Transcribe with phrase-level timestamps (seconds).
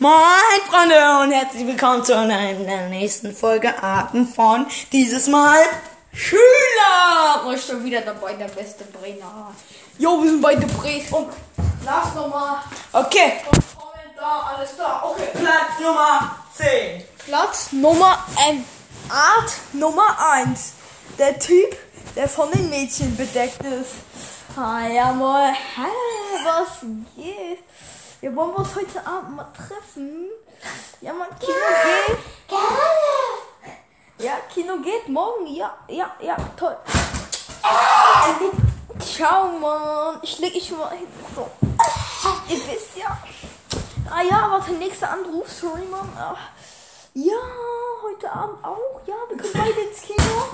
[0.00, 0.12] Moin
[0.70, 0.94] Freunde
[1.24, 5.58] und herzlich willkommen zu einer nächsten Folge Arten von dieses Mal
[6.12, 7.44] Schüler.
[7.44, 9.52] Und schon wieder dabei der beste Brenner.
[9.98, 11.30] Jo, wir sind bei The Bres und
[11.84, 12.58] Lass nochmal.
[12.92, 15.02] okay, Kommentar, alles klar.
[15.10, 15.30] Okay.
[15.34, 17.04] Platz Nummer 10.
[17.26, 18.64] Platz Nummer M.
[19.08, 20.74] Art Nummer 1.
[21.18, 21.76] Der Typ,
[22.14, 23.94] der von den Mädchen bedeckt ist.
[24.56, 25.52] Ah, ja, mal.
[26.58, 26.80] Was
[27.14, 27.60] geht?
[28.20, 30.28] Wir wollen uns heute Abend mal treffen.
[31.00, 31.52] Ja, man, Kino
[31.84, 32.18] geht.
[34.18, 35.46] Ja, Kino geht morgen.
[35.46, 36.76] Ja, ja, ja, toll.
[38.98, 40.18] Ciao, Mann.
[40.22, 41.06] Ich leg ich mal hin.
[41.36, 41.48] So.
[42.48, 43.16] Ihr wisst ja.
[44.10, 45.48] Ah ja, warte, nächster Anruf.
[45.48, 46.10] Sorry, Mann.
[46.18, 46.34] Ah.
[47.14, 47.36] Ja,
[48.02, 49.00] heute Abend auch.
[49.06, 50.48] Ja, wir kommen beide ins Kino.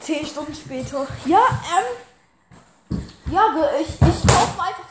[0.00, 1.06] Zehn Stunden später.
[1.26, 2.98] Ja, ähm.
[3.30, 4.89] Ja, ich, ich kaufe mal einfach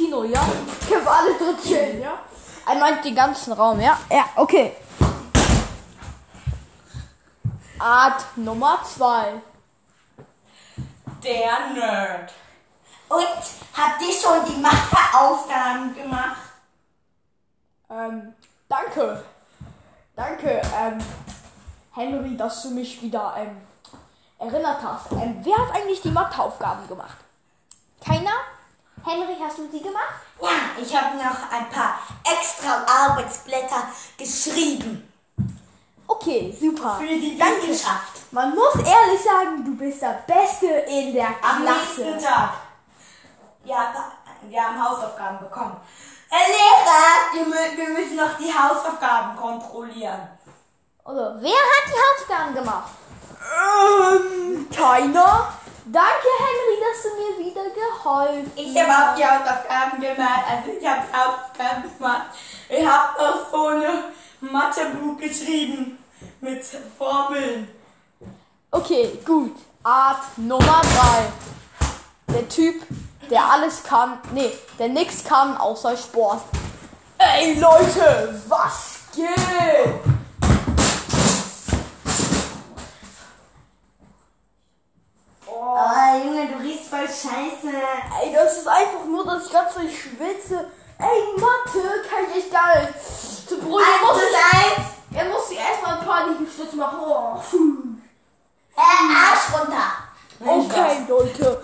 [0.00, 0.40] Kino, ja?
[0.88, 2.18] Können wir alle drin chillen, ja?
[2.66, 3.98] Er meint den ganzen Raum, ja?
[4.10, 4.74] Ja, okay.
[7.78, 9.42] Art Nummer 2.
[11.22, 12.32] Der Nerd.
[13.10, 13.42] Und
[13.76, 16.40] habt ihr schon die Matheaufgaben gemacht?
[17.90, 18.34] Ähm,
[18.68, 19.22] danke.
[20.16, 20.98] Danke, ähm,
[21.94, 23.60] Henry, dass du mich wieder, ähm,
[24.38, 25.12] erinnert hast.
[25.12, 27.18] Ähm, wer hat eigentlich die Matheaufgaben gemacht?
[28.02, 28.32] Keiner?
[29.04, 30.14] Henry, hast du die gemacht?
[30.40, 30.48] Ja,
[30.80, 33.84] ich habe noch ein paar extra Arbeitsblätter
[34.16, 35.06] geschrieben.
[36.06, 36.96] Okay, super.
[36.98, 37.68] Für die Danke.
[38.32, 42.24] Man muss ehrlich sagen, du bist der Beste in der Am nächsten Klasse.
[42.26, 42.50] Tag.
[43.64, 43.92] Ja,
[44.42, 45.76] wir haben Hausaufgaben bekommen.
[46.28, 50.28] Herr Lehrer, wir, mü- wir müssen noch die Hausaufgaben kontrollieren.
[51.04, 52.90] Oder wer hat die Hausaufgaben gemacht?
[53.40, 55.52] Ähm, keiner.
[55.86, 60.44] Danke, Henry, dass du mir wieder geholfen Ich habe auch die Hausaufgaben gemacht.
[60.48, 62.26] Also ich habe Hausaufgaben gemacht.
[62.68, 63.18] Ich habe
[63.50, 65.98] so ein Mathebuch geschrieben
[66.40, 66.62] mit
[66.98, 67.68] Formeln.
[68.70, 69.56] Okay, gut.
[69.82, 70.82] Art Nummer
[72.28, 72.34] 3.
[72.34, 72.82] Der Typ,
[73.30, 74.18] der alles kann.
[74.32, 76.42] Nee, der nichts kann außer Sport.
[77.18, 79.28] Ey Leute, was geht?
[85.46, 87.68] Oh, Oh, Junge, du riechst voll scheiße.
[88.22, 89.24] ey, das ist einfach nur,
[89.86, 90.70] ich schwitze.
[90.98, 93.48] Ey, Mathe kann ich echt gar nicht.
[93.48, 94.20] Zu Brüder Eins muss
[94.52, 94.86] eins.
[95.14, 96.98] er muss sich erstmal ein paar Liegestütze machen.
[97.00, 97.40] Oh.
[98.76, 99.92] Äh, Arsch runter.
[100.40, 101.62] Okay, Leute.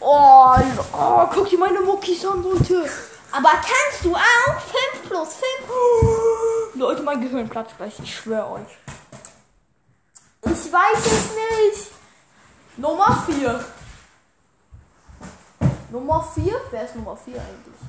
[0.00, 0.54] Oh,
[0.92, 2.88] oh, guck dir meine Muckis an, Leute.
[3.30, 4.60] Aber kannst du auch
[4.92, 6.74] 5 plus 5?
[6.74, 8.78] Leute, mein Gehirn platzt gleich, ich schwöre euch.
[10.44, 11.90] Ich weiß es nicht.
[12.76, 13.64] Nummer 4.
[15.92, 16.52] Nummer 4?
[16.70, 17.80] Wer ist Nummer 4 eigentlich?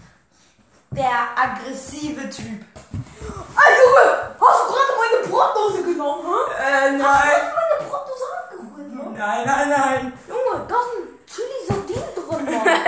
[0.92, 2.62] Der aggressive Typ.
[2.76, 4.36] Ey, Junge!
[4.40, 6.64] Hast du gerade meine Brotdose genommen, hä?
[6.64, 7.04] Äh, nein.
[7.08, 9.14] Hast du meine Brotdose abgeholt, Mann?
[9.14, 10.14] Nein, nein, nein.
[10.28, 12.80] Junge, da sind Chili Sardinen drin, Mann.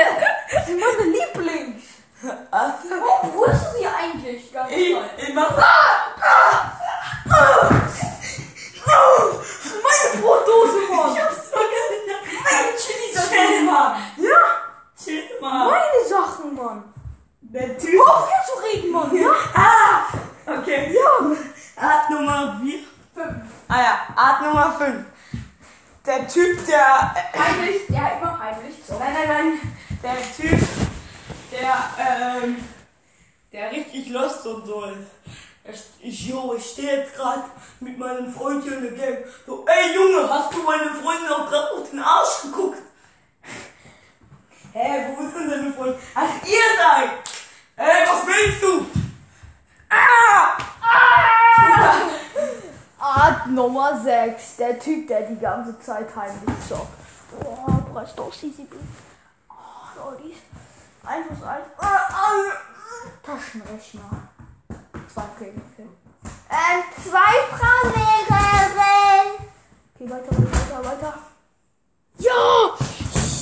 [0.53, 1.83] Das sind meine Lieblings.
[2.51, 4.51] Also, Warum holst du sie eigentlich?
[4.53, 5.11] Ganz ich, Zeit?
[5.27, 5.51] ich mach.
[8.85, 11.13] Meine Brotdose, Mann.
[11.15, 12.07] Ich hab's doch gar nicht.
[12.43, 13.95] Meine Chili Chill mal.
[14.17, 14.37] Ja,
[15.03, 15.69] Chill mal.
[15.69, 16.83] meine Sachen, Mann.
[17.41, 17.91] Der Typ.
[17.93, 19.29] Hör auf hier zu reden, Mann, ja?
[19.53, 20.03] Ah!
[20.59, 20.93] Okay.
[20.93, 21.87] Ja.
[21.87, 22.79] Art Nummer 4.
[23.67, 25.05] Ah ja, Art Nummer 5.
[26.05, 27.15] Der Typ, der.
[27.33, 28.75] Äh, Heimlich, ja, immer heimlich.
[28.87, 28.99] So.
[28.99, 29.77] nein, nein, nein.
[30.03, 30.59] Der Typ,
[31.51, 32.57] der, ähm,
[33.51, 35.09] der richtig lost und so ist.
[35.67, 37.43] St- Ich, jo, ich stehe jetzt gerade
[37.79, 39.17] mit meinem Freund hier in der Gang.
[39.47, 42.77] So, ey Junge, hast du meine Freundin auch gerade auf den Arsch geguckt?
[44.73, 45.95] Hä, wo ist denn deine Freundin?
[46.13, 47.09] Ach, ihr seid!
[47.77, 48.85] Ey, was willst du?
[49.89, 50.57] Ah!
[53.47, 54.57] Nummer 6.
[54.57, 56.87] Der Typ, der die ganze Zeit heimlich zockt.
[57.43, 58.53] Oh, brauchst doch sie
[59.49, 60.35] Oh, Leute.
[61.05, 61.65] 1 plus 1.
[61.79, 64.29] Äh, äh, Taschenrechner.
[65.13, 65.61] Zwei Klingeln.
[66.49, 67.33] Ähm, zwei
[67.89, 69.47] Lehrerin.
[69.95, 71.13] Okay, weiter, weiter, weiter.
[72.17, 72.75] Ja!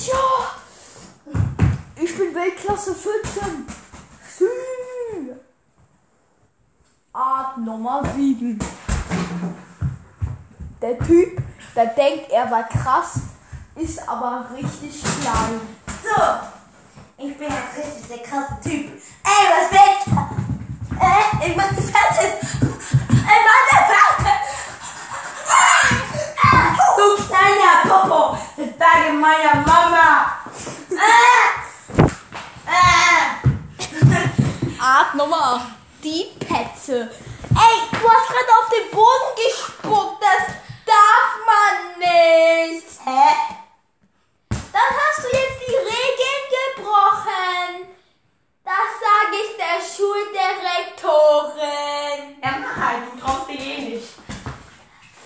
[0.06, 0.54] Ja!
[1.96, 3.66] Ich bin Weltklasse 14.
[4.36, 4.46] Sü.
[7.12, 8.58] Art Nummer 7.
[10.84, 11.42] Der Typ,
[11.74, 13.20] der denkt, er war krass,
[13.74, 15.58] ist aber richtig klein.
[16.02, 16.22] So,
[17.16, 18.90] ich bin jetzt richtig der krasse Typ.
[19.24, 20.12] Ey, was willst du?
[21.00, 22.34] Äh, ich muss das fertig.
[22.60, 24.36] Ey, Motherfucker!
[25.48, 25.88] Ah,
[26.42, 30.36] ah, Du kleiner Popo, das sage meiner Mama.
[31.00, 31.48] Ah,
[32.66, 33.24] ah.
[34.98, 35.62] Art Nummer
[36.02, 37.10] die Petze.
[37.54, 40.22] Ey, du hast gerade auf den Boden gespuckt.
[40.22, 40.63] Das
[41.54, 42.86] man nicht.
[43.04, 43.28] Hä?
[44.48, 47.70] Dann hast du jetzt die Regeln gebrochen.
[48.64, 52.20] Das sage ich der Schuldirektorin.
[52.42, 54.08] Ja, mach halt, du traust dir eh nicht.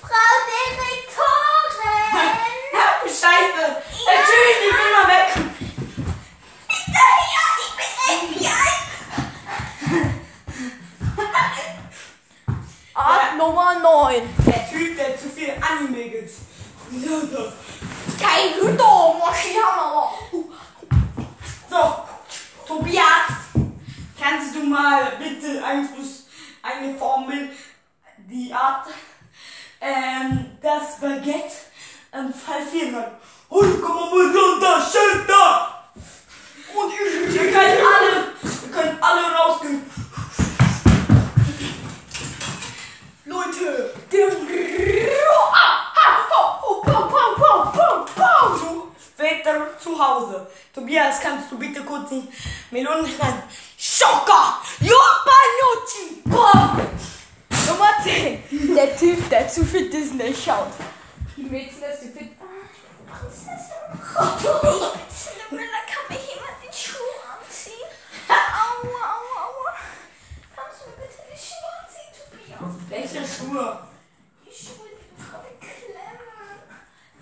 [0.00, 2.12] Frau Direktorin!
[2.70, 3.64] Ja, du Scheiße.
[4.06, 4.12] Ja.
[4.26, 5.28] Tschüss, ich bin mal weg.
[6.88, 7.06] Ja,
[7.64, 8.68] ich bin FBI.
[12.94, 14.22] Art Nummer 9.
[14.46, 15.50] Der Typ, der zu viel
[16.10, 16.30] Gibt.
[18.18, 20.12] Kein Hüter, Moschihama.
[21.68, 22.04] So,
[22.66, 23.04] Tobias.
[24.20, 26.26] Kannst du mal bitte eins plus
[26.62, 27.50] eine Formel,
[28.28, 28.86] die Art,
[29.80, 31.54] ähm, das Baguette
[32.12, 33.04] ähm, falsieren?
[33.48, 35.84] Und komm mal runter, Schilder!
[36.74, 36.92] Und
[37.32, 39.82] ihr könnt alle, ihr könnt alle rausgehen.
[43.24, 44.37] Leute, der
[50.88, 52.26] Tobias, kannst du bitte kurz die
[52.70, 53.42] Melonen schneiden?
[53.76, 54.62] Schocker!
[54.80, 56.22] Jumbanucci!
[56.24, 58.74] Nummer 10.
[58.74, 60.72] Der Typ, der zu viel Disney schaut.
[61.36, 62.30] Die Mädchen, das zu viel.
[63.06, 63.76] Prinzessin.
[64.14, 67.90] Da kann mir jemand den Schuh anziehen.
[68.26, 69.74] Aua, aua, aua.
[70.56, 72.72] Kannst du mir bitte die Schuhe anziehen, Tobias?
[72.88, 73.66] Welche Schuhe?
[74.46, 76.64] Die Schuhe, die gerade klemmen.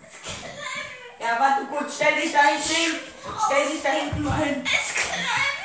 [0.00, 1.18] Das klemmt.
[1.18, 3.05] Ja, warte kurz, stell dich da hin.
[3.46, 4.64] Stell dich da hinten mal hin.
[4.64, 5.55] Es klemmt.